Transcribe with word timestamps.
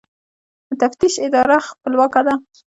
د 0.67 0.71
تفتیش 0.81 1.13
اداره 1.27 1.57
خپلواکه 1.69 2.21
ده؟ 2.27 2.35